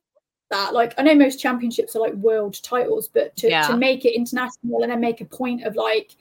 [0.51, 3.67] that like i know most championships are like world titles but to, yeah.
[3.67, 6.17] to make it international and then make a point of like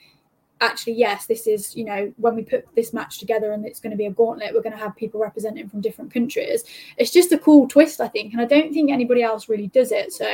[0.61, 3.91] actually yes this is you know when we put this match together and it's going
[3.91, 6.63] to be a gauntlet we're going to have people representing from different countries.
[6.97, 9.91] It's just a cool twist i think and i don't think anybody else really does
[9.91, 10.11] it.
[10.11, 10.29] So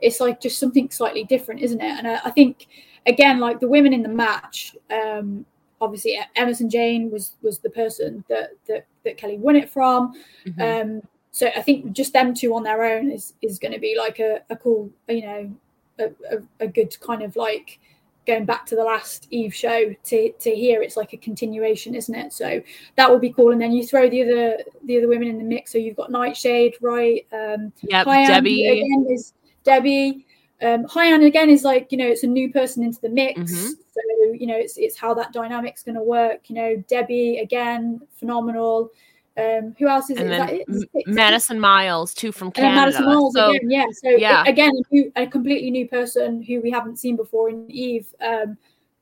[0.00, 1.98] it's like just something slightly different isn't it?
[1.98, 2.68] And i, I think
[3.06, 5.44] again like the women in the match um
[5.80, 10.14] obviously Emersyn Jayne was was the person that that, that kelly won it from.
[10.46, 10.60] Mm-hmm.
[10.96, 13.96] um so i think just them two on their own is is going to be
[13.98, 15.54] like a, a cool you know
[15.98, 17.80] a, a, a good kind of like
[18.26, 22.14] going back to the last Eve show to to hear it's like a continuation, isn't
[22.14, 22.32] it?
[22.32, 22.62] So
[22.96, 23.52] that would be cool.
[23.52, 25.72] And then you throw the other the other women in the mix.
[25.72, 27.26] So you've got Nightshade, right?
[27.32, 29.32] Um, yeah, Debbie again is
[29.64, 30.26] Debbie.
[30.62, 33.66] Um, Hyan again is like you know it's a new person into the mix, mm-hmm.
[33.66, 36.48] so you know it's it's how that dynamic's going to work.
[36.48, 38.90] You know Debbie again, phenomenal.
[39.36, 40.64] Um, who else is and it?
[40.68, 41.06] Is it?
[41.08, 42.76] Madison Miles too from Canada.
[42.76, 43.86] Madison Miles so, again, yeah.
[43.92, 44.44] So yeah.
[44.46, 48.06] Again, a, new, a, completely new person who we haven't seen before in Eve.
[48.20, 48.56] Um,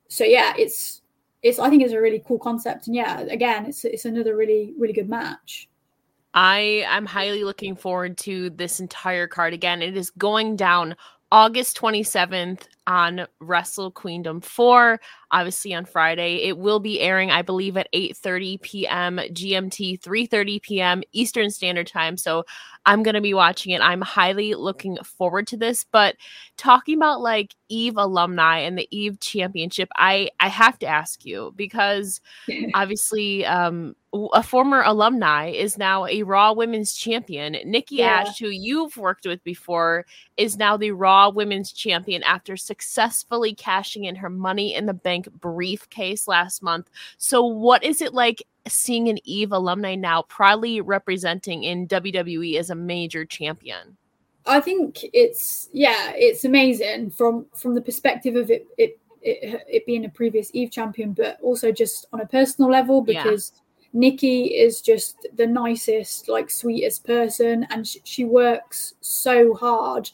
[0.08, 1.02] so yeah, it's
[1.42, 4.72] it's I think it's a really cool concept, and yeah, again, it's it's another really
[4.78, 5.68] really good match.
[6.34, 9.82] I am highly looking forward to this entire card again.
[9.82, 10.96] It is going down
[11.30, 16.42] August 27th on Wrestle Queendom 4, obviously on Friday.
[16.42, 19.16] It will be airing, I believe, at 8:30 p.m.
[19.18, 21.02] GMT, 3:30 p.m.
[21.12, 22.16] Eastern Standard Time.
[22.16, 22.44] So
[22.84, 23.80] I'm going to be watching it.
[23.80, 25.84] I'm highly looking forward to this.
[25.90, 26.16] But
[26.56, 31.52] talking about like Eve alumni and the Eve Championship, I I have to ask you
[31.56, 32.20] because
[32.74, 33.94] obviously um
[34.34, 37.56] a former alumni is now a Raw Women's Champion.
[37.64, 38.20] Nikki yeah.
[38.20, 40.04] A.S.H, who you've worked with before,
[40.36, 45.30] is now the Raw Women's Champion after successfully cashing in her Money in the Bank
[45.40, 46.88] briefcase last month.
[47.18, 52.70] So, what is it like seeing an Eve alumni now proudly representing in WWE as
[52.70, 53.98] a major champion?
[54.46, 59.86] I think it's yeah, it's amazing from from the perspective of it it it, it
[59.86, 63.52] being a previous Eve champion, but also just on a personal level because.
[63.54, 63.58] Yeah
[63.94, 70.10] Nikki is just the nicest, like sweetest person, and sh- she works so hard,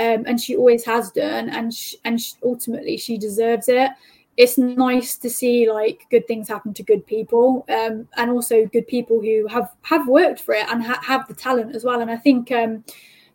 [0.00, 3.90] um, and she always has done, and sh- and sh- ultimately she deserves it.
[4.38, 8.88] It's nice to see like good things happen to good people, um, and also good
[8.88, 12.00] people who have have worked for it and ha- have the talent as well.
[12.00, 12.82] And I think um,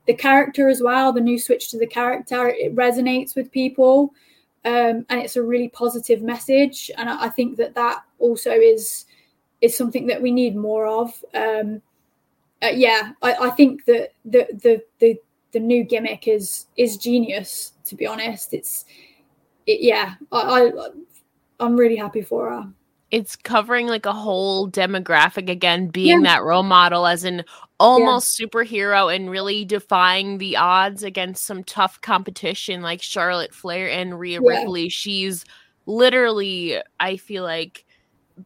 [0.08, 4.14] the character as well, the new switch to the character, it resonates with people.
[4.66, 6.90] Um, and it's a really positive message.
[6.98, 9.06] And I, I, think that that also is
[9.62, 11.24] is something that we need more of.
[11.36, 11.84] Um,
[12.64, 15.20] uh, yeah, I, I, think that the, the the
[15.56, 17.72] the new gimmick is is genius.
[17.86, 18.84] To be honest, it's
[19.66, 20.16] it, yeah.
[20.34, 20.38] I,
[20.68, 20.72] I
[21.62, 22.68] I'm really happy for her.
[23.10, 26.34] It's covering like a whole demographic again, being yeah.
[26.34, 27.46] that role model as an
[27.80, 28.46] almost yeah.
[28.46, 34.42] superhero and really defying the odds against some tough competition like Charlotte Flair and Rhea
[34.44, 34.60] yeah.
[34.60, 34.90] Ripley.
[34.90, 35.46] She's
[35.86, 37.85] literally, I feel like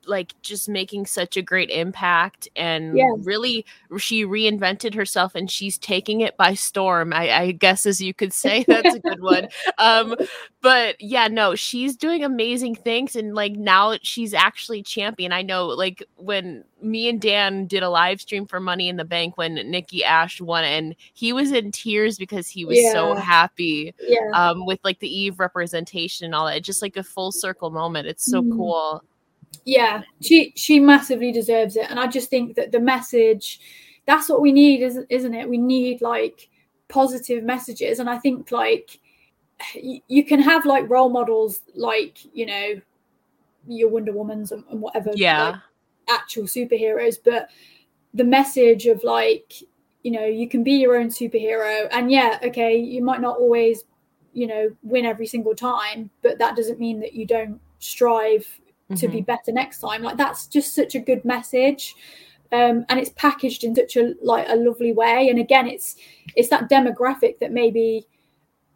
[0.06, 3.12] like just making such a great impact and yeah.
[3.20, 3.66] really
[3.98, 8.32] she reinvented herself and she's taking it by storm I, I, guess as you could
[8.32, 9.48] say that's a good one
[9.78, 10.16] um
[10.62, 15.68] but yeah no she's doing amazing things and like now she's actually champion i know
[15.68, 19.56] like when me and dan did a live stream for money in the bank when
[19.70, 22.92] nikki A.S.H won and he was in tears because he was yeah.
[22.92, 24.30] so happy yeah.
[24.34, 28.08] um with like the eve representation and all that just like a full circle moment
[28.08, 28.52] it's so mm.
[28.56, 29.04] cool
[29.66, 30.04] yeah.
[30.22, 33.60] She she massively deserves it and i just think that the message
[34.06, 35.48] that's what we need isn't isn't it?
[35.48, 36.50] We need like
[36.88, 39.00] positive messages and i think like
[40.08, 42.82] you can have like role models like you know
[43.68, 45.50] your wonder womans and, and whatever yeah.
[45.50, 45.60] like,
[46.10, 47.50] actual superheroes but
[48.16, 49.54] the message of like
[50.02, 53.84] you know you can be your own superhero and yeah okay you might not always
[54.34, 58.60] you know win every single time but that doesn't mean that you don't strive
[58.96, 59.18] to mm-hmm.
[59.18, 60.02] be better next time.
[60.02, 61.96] Like that's just such a good message.
[62.52, 65.30] Um, and it's packaged in such a like a lovely way.
[65.30, 65.96] And again it's
[66.36, 68.08] it's that demographic that maybe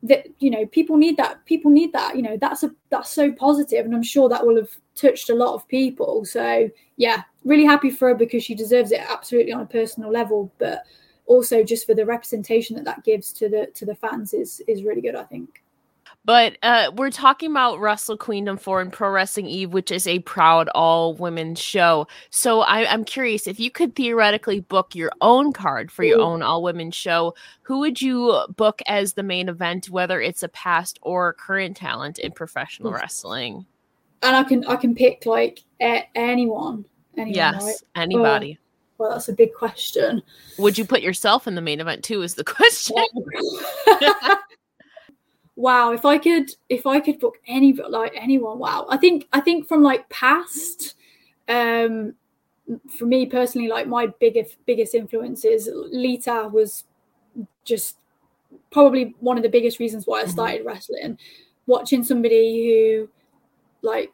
[0.04, 3.32] that you know people need that people need that you know that's a that's so
[3.32, 3.86] positive.
[3.86, 6.26] And i'm sure that will have touched a lot of people.
[6.26, 10.52] So yeah really happy for her because she deserves it absolutely on a personal level.
[10.60, 10.84] But
[11.26, 14.84] also just for the representation that that gives to the to the fans is is
[14.84, 15.63] really good i think
[16.26, 20.20] but uh, we're talking about Wrestle Queendom 4 and Pro Wrestling Eve, which is a
[20.20, 22.08] proud all women show.
[22.30, 26.42] So I, am curious if you could theoretically book your own card for your own
[26.42, 30.98] all women show, who would you book as the main event, whether it's a past
[31.02, 33.66] or current talent in professional wrestling?
[34.22, 36.86] And I can I can pick like a- anyone.
[37.18, 37.36] anyone.
[37.36, 37.76] Yes, right?
[37.96, 38.58] anybody.
[38.58, 38.64] Oh,
[38.98, 40.22] well, that's a big question.
[40.58, 42.22] Would you put yourself in the main event too?
[42.22, 42.96] Is the question.
[45.56, 49.40] Wow if i could if i could book any like anyone wow i think i
[49.40, 50.96] think from like past
[51.50, 52.14] um
[52.98, 56.86] for me personally like my biggest biggest influences lita was
[57.66, 57.98] just
[58.72, 60.32] probably one of the biggest reasons why i mm-hmm.
[60.32, 60.68] started mm-hmm.
[60.68, 61.18] wrestling
[61.68, 63.10] watching somebody who
[63.82, 64.12] like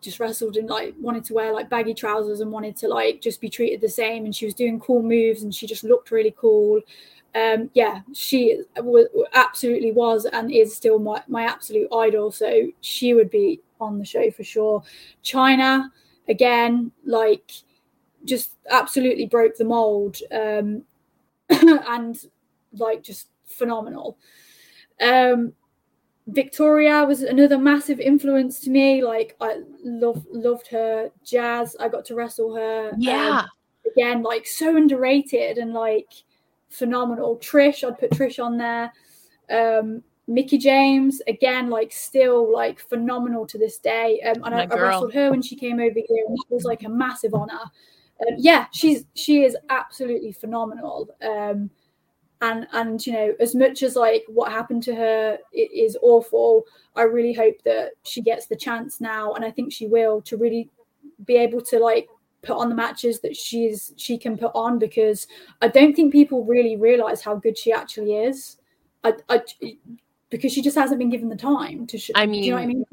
[0.00, 3.40] just wrestled and like wanted to wear like baggy trousers and wanted to like just
[3.40, 6.34] be treated the same and she was doing cool moves and she just looked really
[6.38, 6.80] cool
[7.34, 12.30] um, yeah, she w- absolutely was and is still my, my absolute idol.
[12.30, 14.82] So she would be on the show for sure.
[15.24, 15.90] Chyna,
[16.28, 17.50] again, like
[18.24, 20.82] just absolutely broke the mold um,
[21.50, 22.24] and
[22.72, 24.16] like just phenomenal.
[25.00, 25.54] Um,
[26.28, 29.02] Victoria was another massive influence to me.
[29.02, 31.76] Like I love loved her jazz.
[31.80, 32.90] I got to wrestle her.
[32.90, 33.44] Um, yeah.
[33.90, 36.08] Again, like so underrated and like
[36.70, 37.38] phenomenal.
[37.38, 38.92] Trish, I'd put Trish on there.
[39.50, 44.20] Um, Mickie James, again, like still like phenomenal to this day.
[44.22, 46.82] Um, and I, I, wrestled her when she came over here, and that was like
[46.84, 47.60] a massive honor.
[48.20, 51.10] Um, yeah, she's she is absolutely phenomenal.
[51.22, 51.70] Um,
[52.40, 56.64] and and you know, as much as like what happened to her it is awful,
[56.96, 60.36] I really hope that she gets the chance now, and I think she will to
[60.36, 60.70] really
[61.26, 62.08] be able to like
[62.44, 65.26] put on the matches that she's she can put on because
[65.62, 68.58] I don't think people really realize how good she actually is.
[69.02, 69.42] I, I
[70.30, 71.98] because she just hasn't been given the time to.
[71.98, 72.84] Sh- I mean, you know I mean?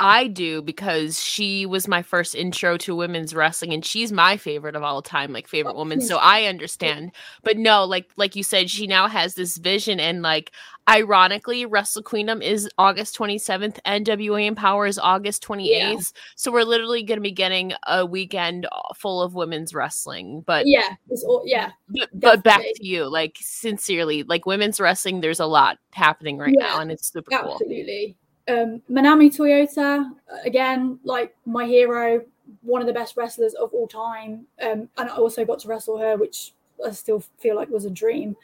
[0.00, 4.74] I do because she was my first intro to women's wrestling and she's my favorite
[4.74, 6.00] of all time, like favorite oh, woman.
[6.00, 7.12] So I understand.
[7.44, 10.52] But no, like like you said, she now has this vision and like
[10.88, 15.66] ironically, Wrestle Queendom is August 27th, NWA Empower is August 28th.
[15.68, 16.00] Yeah.
[16.34, 20.42] So we're literally gonna be getting a weekend uh, full of women's wrestling.
[20.46, 20.94] But yeah,
[21.26, 21.72] all, yeah.
[21.88, 26.54] But, but, back to you, like sincerely, like women's wrestling, there's a lot happening right
[26.58, 27.50] yeah, now and it's super absolutely.
[27.50, 27.54] cool.
[27.54, 28.16] Absolutely
[28.50, 30.10] um, Manami Toyota,
[30.44, 32.22] again, like my hero,
[32.62, 34.46] one of the best wrestlers of all time.
[34.62, 36.52] Um, and I also got to wrestle her, which
[36.84, 38.36] I still feel like was a dream.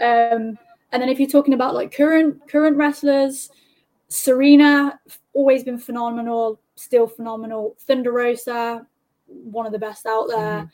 [0.00, 0.58] Um,
[0.92, 3.50] and then if you're talking about like current current wrestlers,
[4.08, 5.00] Serena,
[5.32, 7.74] always been phenomenal, still phenomenal.
[7.80, 8.86] Thunder Rosa,
[9.26, 10.70] one of the best out there.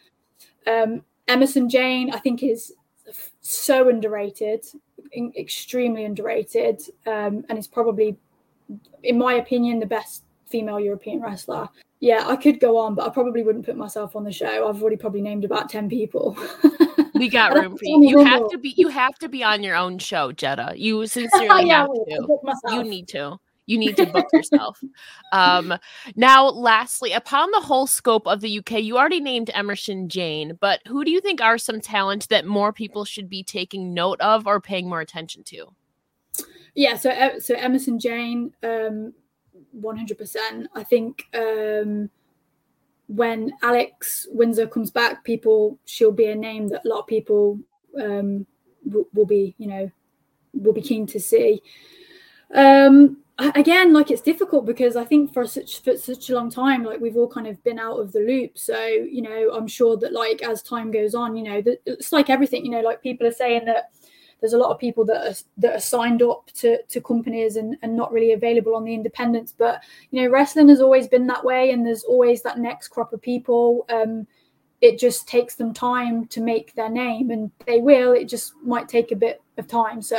[0.66, 0.92] Mm-hmm.
[0.94, 2.72] Um, Emersyn Jayne, I think is
[3.40, 4.66] so underrated,
[5.14, 8.16] extremely underrated, um, and is probably
[9.02, 11.68] in my opinion, the best female European wrestler.
[12.00, 14.68] Yeah, I could go on, but I probably wouldn't put myself on the show.
[14.68, 16.36] I've already probably named about 10 people.
[17.14, 18.08] we got room for you.
[18.08, 20.72] You have to be you have to be on your own show, Jetta.
[20.76, 22.74] You sincerely yeah, have to.
[22.74, 23.38] You need to.
[23.66, 24.80] You need to book yourself.
[25.32, 25.74] Um,
[26.16, 30.80] now, lastly, upon the whole scope of the UK, you already named Emersyn Jayne, but
[30.88, 34.48] who do you think are some talent that more people should be taking note of
[34.48, 35.68] or paying more attention to?
[36.74, 39.12] Yeah, so so Emersyn Jayne, um,
[39.72, 40.68] one hundred percent.
[40.74, 42.10] I think um,
[43.08, 47.58] when Alex Windsor comes back, people she'll be a name that a lot of people
[48.00, 48.46] um,
[48.84, 49.90] will, will be, you know,
[50.52, 51.62] will be keen to see.
[52.54, 56.84] Um, again, like it's difficult because I think for such for such a long time,
[56.84, 58.58] like we've all kind of been out of the loop.
[58.58, 62.30] So you know, I'm sure that like as time goes on, you know, it's like
[62.30, 62.64] everything.
[62.64, 63.90] You know, like people are saying that
[64.40, 67.76] there's a lot of people that are that are signed up to, to companies and,
[67.82, 69.54] and not really available on the independents.
[69.56, 73.12] But you know, wrestling has always been that way, and there's always that next crop
[73.12, 73.86] of people.
[73.88, 74.26] Um,
[74.80, 78.12] it just takes them time to make their name, and they will.
[78.12, 80.00] It just might take a bit of time.
[80.00, 80.16] So,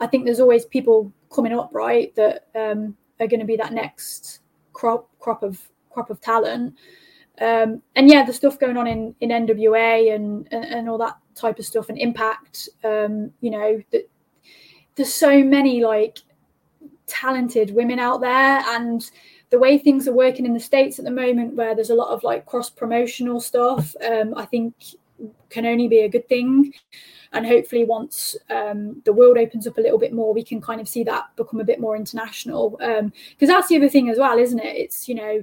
[0.00, 3.72] I think there's always people coming up, right, that um, are going to be that
[3.72, 4.40] next
[4.72, 6.74] crop crop of crop of talent.
[7.40, 11.18] Um, and yeah, the stuff going on in, in NWA and, and, and all that
[11.36, 12.68] type of stuff and impact.
[12.82, 14.08] Um, you know, that
[14.96, 16.18] there's so many like
[17.06, 19.08] talented women out there, and
[19.50, 22.12] the way things are working in the states at the moment, where there's a lot
[22.12, 24.74] of like cross promotional stuff, um, I think
[25.48, 26.72] can only be a good thing.
[27.32, 30.80] And hopefully, once um, the world opens up a little bit more, we can kind
[30.80, 32.70] of see that become a bit more international.
[32.70, 34.76] Because um, that's the other thing as well, isn't it?
[34.76, 35.42] It's you know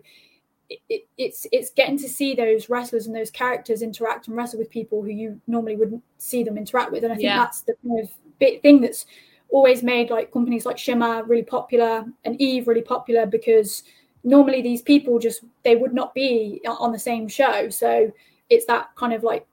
[0.90, 4.70] it, it's it's getting to see those wrestlers and those characters interact and wrestle with
[4.70, 7.38] people who you normally wouldn't see them interact with, and I think yeah.
[7.38, 8.10] that's the kind of
[8.40, 9.06] big thing that's
[9.50, 13.84] always made like companies like Shimmer really popular and Eve really popular because
[14.24, 18.12] normally these people just they would not be on the same show, so
[18.50, 19.48] it's that kind of like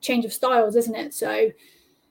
[0.00, 1.14] change of styles, isn't it?
[1.14, 1.50] So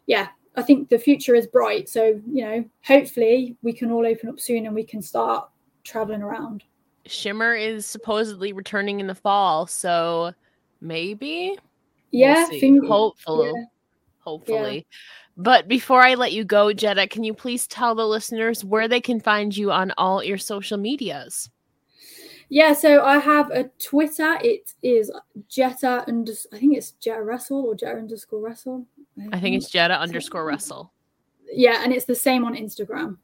[0.05, 1.87] yeah, I think the future is bright.
[1.89, 5.49] So you know, hopefully we can all open up soon and we can start
[5.83, 6.63] traveling around.
[7.09, 10.33] Shimmer is supposedly returning in the fall, so
[10.81, 11.57] maybe.
[12.11, 13.51] Yeah, we'll hopefully.
[13.53, 13.63] Yeah.
[14.19, 14.75] Hopefully.
[14.77, 14.97] Yeah.
[15.37, 18.99] But before I let you go, Jetta, can you please tell the listeners where they
[18.99, 21.49] can find you on all your social medias?
[22.49, 24.37] Yeah, so I have a Twitter.
[24.41, 25.11] It is
[25.49, 28.85] Jetta and I think it's Jetta wrestle or Jetta underscore wrestle.
[29.31, 30.91] I think it's Jetta underscore wrestle.
[31.51, 33.17] Yeah, and it's the same on Instagram.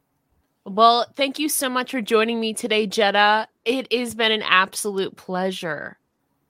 [0.65, 3.47] Well, thank you so much for joining me today, Jetta.
[3.65, 5.97] It has been an absolute pleasure.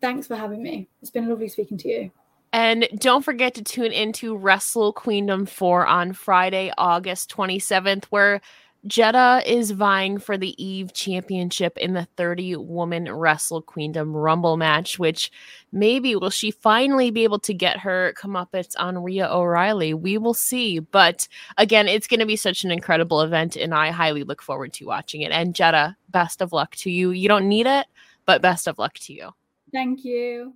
[0.02, 0.88] Thanks for having me.
[1.02, 2.12] It's been lovely speaking to you.
[2.52, 8.42] And don't forget to tune into Wrestle Queendom 4 on Friday, August 27th, where
[8.86, 15.00] Jetta is vying for the Eve Championship in the 30 woman Wrestle Queendom Rumble match,
[15.00, 15.32] which
[15.72, 19.94] maybe will she finally be able to get her comeuppance on Rhea O'Reilly?
[19.94, 20.80] We will see.
[20.80, 24.74] But again, it's going to be such an incredible event, and I highly look forward
[24.74, 25.32] to watching it.
[25.32, 27.12] And Jetta, best of luck to you.
[27.12, 27.88] You don't need it,
[28.26, 29.30] but best of luck to you.
[29.72, 30.52] Thank you.